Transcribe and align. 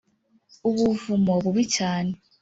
ubuvumo 0.69 1.33
bubi 1.43 1.63
cyane. 1.75 2.13